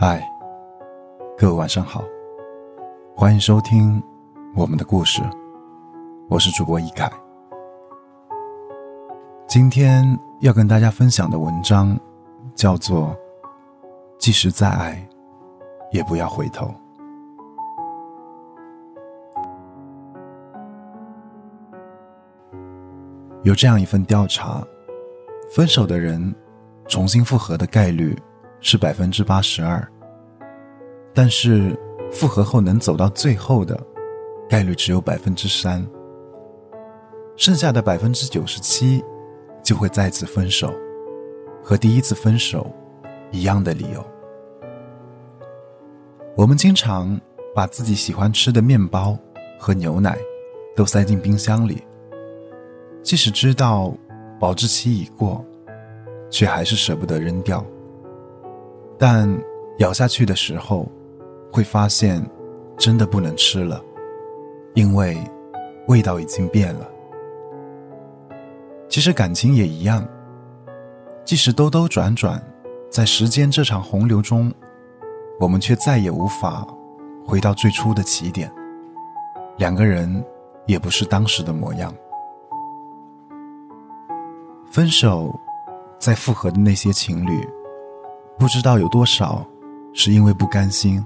[0.00, 0.22] 嗨，
[1.36, 2.04] 各位晚上好，
[3.16, 4.00] 欢迎收听
[4.54, 5.20] 我们的故事，
[6.28, 7.10] 我是主播一凯。
[9.48, 11.98] 今天要跟大家分享的文章
[12.54, 13.08] 叫做
[14.20, 15.04] 《即使再爱，
[15.90, 16.66] 也不要回头》。
[23.42, 24.62] 有这样一份调查，
[25.50, 26.32] 分手的人
[26.86, 28.16] 重新复合的概率。
[28.60, 29.86] 是百分之八十二，
[31.14, 31.78] 但是
[32.10, 33.78] 复合后能走到最后的
[34.48, 35.86] 概率只有百分之三，
[37.36, 39.02] 剩下的百分之九十七
[39.62, 40.72] 就会再次分手，
[41.62, 42.74] 和第一次分手
[43.30, 44.04] 一样的理由。
[46.36, 47.20] 我们经常
[47.54, 49.16] 把自己喜欢吃的面包
[49.58, 50.18] 和牛奶
[50.74, 51.82] 都塞进冰箱里，
[53.02, 53.92] 即使知道
[54.38, 55.44] 保质期已过，
[56.30, 57.64] 却还是舍不得扔掉。
[58.98, 59.28] 但
[59.78, 60.90] 咬下去的时候，
[61.52, 62.20] 会发现
[62.76, 63.80] 真的不能吃了，
[64.74, 65.16] 因为
[65.86, 66.88] 味道已经变了。
[68.88, 70.04] 其实感情也一样，
[71.24, 72.42] 即使兜兜转转，
[72.90, 74.52] 在时间这场洪流中，
[75.38, 76.66] 我们却再也无法
[77.24, 78.52] 回到最初的起点，
[79.58, 80.24] 两个人
[80.66, 81.94] 也不是当时的模样。
[84.72, 85.32] 分手
[85.98, 87.48] 再复合的那些情侣。
[88.38, 89.44] 不知道有多少
[89.92, 91.04] 是因为不甘心，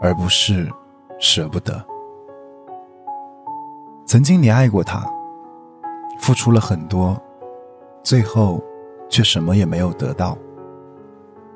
[0.00, 0.70] 而不是
[1.18, 1.84] 舍不得。
[4.06, 5.04] 曾经你爱过他，
[6.20, 7.20] 付出了很多，
[8.04, 8.62] 最后
[9.08, 10.38] 却什么也没有得到。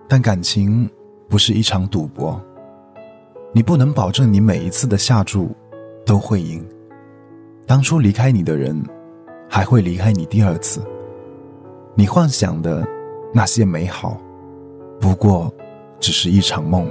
[0.09, 0.91] 但感情
[1.29, 2.41] 不是一场赌博，
[3.53, 5.55] 你不能保证你每一次的下注
[6.05, 6.67] 都会赢。
[7.67, 8.85] 当初离开你的人，
[9.49, 10.83] 还会离开你第二次。
[11.95, 12.85] 你幻想的
[13.33, 14.21] 那些美好。
[15.01, 15.53] 不过，
[16.01, 16.91] 只是一场梦。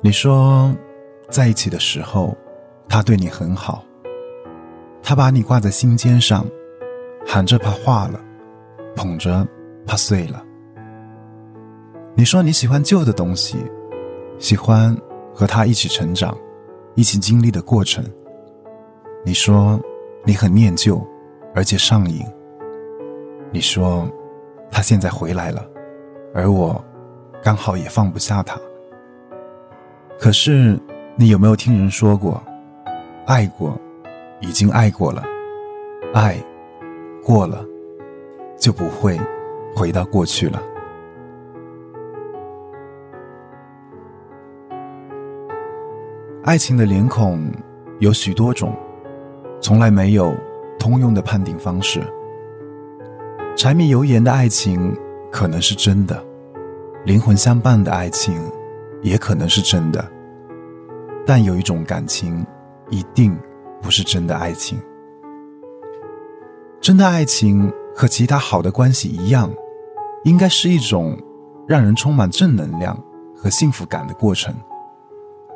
[0.00, 0.74] 你说，
[1.30, 2.36] 在一起的时候，
[2.88, 3.82] 他对你很好，
[5.02, 6.46] 他把你挂在心尖上，
[7.26, 8.20] 喊着怕化了，
[8.94, 9.46] 捧着
[9.86, 10.44] 怕碎了。
[12.14, 13.56] 你说你喜欢旧的东西，
[14.38, 14.94] 喜欢
[15.32, 16.36] 和他一起成长，
[16.94, 18.04] 一起经历的过程。
[19.24, 19.80] 你说
[20.22, 21.02] 你很念旧，
[21.54, 22.22] 而且上瘾。
[23.54, 24.04] 你说，
[24.68, 25.64] 他现在回来了，
[26.34, 26.84] 而我
[27.40, 28.58] 刚好也放不下他。
[30.18, 30.76] 可是，
[31.14, 32.42] 你有没有听人说过，
[33.26, 33.80] 爱过，
[34.40, 35.22] 已经爱过了，
[36.12, 36.36] 爱
[37.22, 37.64] 过了，
[38.58, 39.16] 就不会
[39.76, 40.60] 回到过去了。
[46.42, 47.52] 爱情的脸孔
[48.00, 48.76] 有许多种，
[49.60, 50.34] 从来没有
[50.76, 52.02] 通用的判定方式。
[53.56, 54.94] 柴米油盐的爱情
[55.30, 56.22] 可能是真的，
[57.04, 58.34] 灵魂相伴的爱情
[59.00, 60.04] 也可能是真的，
[61.24, 62.44] 但有一种感情
[62.90, 63.36] 一定
[63.80, 64.76] 不是真的爱情。
[66.80, 69.48] 真的爱情和其他好的关系一样，
[70.24, 71.16] 应该是一种
[71.66, 73.00] 让人充满正能量
[73.36, 74.52] 和幸福感的过程，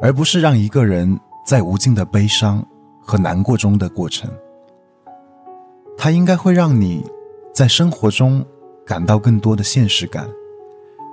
[0.00, 2.64] 而不是让一个人在无尽的悲伤
[3.00, 4.31] 和难过中的过程。
[5.97, 7.04] 它应该会让你。
[7.58, 8.46] 在生活中
[8.86, 10.30] 感到更多的现实感，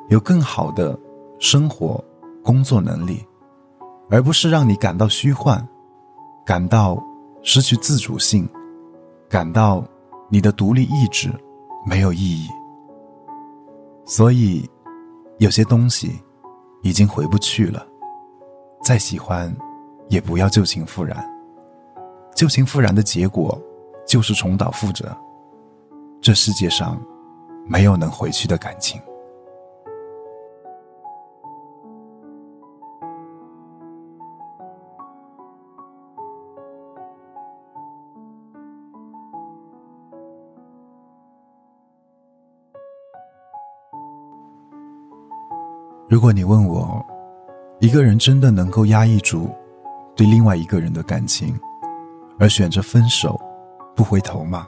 [0.10, 0.96] 有更好的
[1.40, 2.00] 生活
[2.44, 3.26] 工作能力，
[4.12, 5.68] 而不是让你感到虚幻，
[6.46, 7.04] 感到
[7.42, 8.48] 失去自主性，
[9.28, 9.84] 感到
[10.30, 11.32] 你的独立意志
[11.84, 12.48] 没有意义。
[14.06, 14.70] 所以，
[15.40, 16.22] 有些东西
[16.84, 17.84] 已经回不去了，
[18.84, 19.52] 再喜欢
[20.10, 21.18] 也不要旧情复燃。
[22.36, 23.60] 旧情复燃的结果
[24.08, 25.12] 就是重蹈覆辙。
[26.26, 27.00] 这世界上
[27.68, 29.00] 没有能回去的感情。
[46.10, 47.06] 如果你问我，
[47.80, 49.48] 一个人真的能够压抑住
[50.16, 51.56] 对另外一个人的感情，
[52.40, 53.40] 而选择分手
[53.96, 54.68] 不回头吗？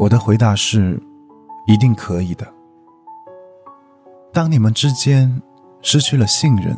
[0.00, 0.98] 我的回答是，
[1.66, 2.50] 一定可以的。
[4.32, 5.30] 当你们之间
[5.82, 6.74] 失去了信任，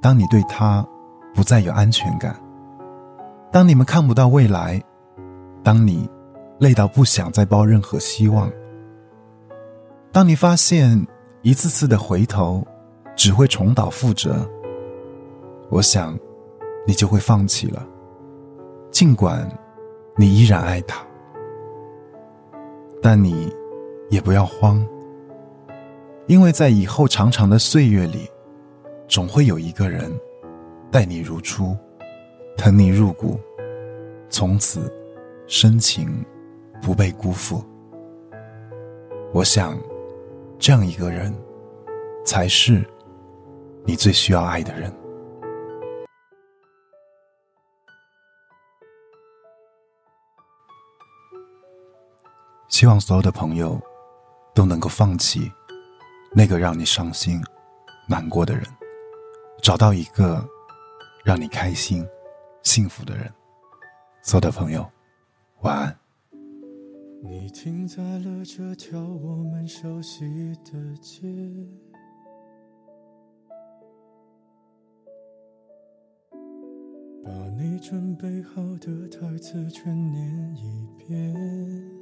[0.00, 0.84] 当你对他
[1.32, 2.34] 不再有安全感，
[3.52, 4.82] 当你们看不到未来，
[5.62, 6.10] 当你
[6.58, 8.50] 累到不想再抱任何希望，
[10.10, 11.06] 当你发现
[11.42, 12.66] 一次次的回头
[13.14, 14.34] 只会重蹈覆辙，
[15.70, 16.18] 我想，
[16.88, 17.86] 你就会放弃了，
[18.90, 19.48] 尽管
[20.16, 21.00] 你依然爱他。
[23.04, 23.52] 但你
[24.10, 24.80] 也不要慌，
[26.28, 28.30] 因为在以后长长的岁月里，
[29.08, 30.08] 总会有一个人
[30.88, 31.76] 待你如初，
[32.56, 33.40] 疼你入骨，
[34.30, 34.88] 从此
[35.48, 36.24] 深情
[36.80, 37.64] 不被辜负。
[39.32, 39.76] 我想，
[40.56, 41.34] 这样一个人，
[42.24, 42.84] 才是
[43.84, 44.92] 你最需要爱的人。
[52.72, 53.78] 希望所有的朋友
[54.54, 55.52] 都能够放弃
[56.34, 57.38] 那个让你伤心、
[58.08, 58.64] 难过的人，
[59.62, 60.42] 找到一个
[61.22, 62.04] 让你开心、
[62.62, 63.30] 幸福的人。
[64.22, 64.90] 所有的朋友，
[65.60, 65.98] 晚安。
[67.22, 70.24] 你停在了这条我们熟悉
[70.64, 71.28] 的街，
[77.22, 82.01] 把你准备好的台词全念一遍。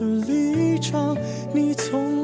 [0.00, 1.16] 的立场？
[1.52, 2.23] 你从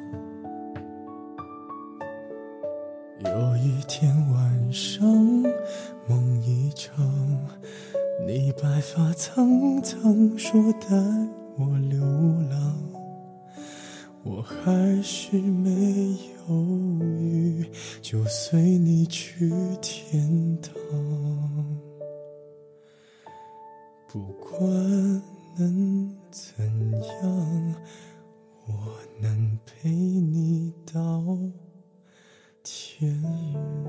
[3.33, 5.07] 有一天晚上，
[6.05, 7.07] 梦一场，
[8.27, 10.89] 你白发苍苍，说带
[11.57, 12.01] 我流
[12.49, 12.77] 浪，
[14.23, 15.71] 我还是没
[16.49, 16.55] 犹
[16.99, 17.65] 豫，
[18.01, 19.49] 就随你去
[19.81, 20.73] 天堂。
[24.09, 24.61] 不管
[25.57, 25.90] 能
[33.01, 33.80] 言语。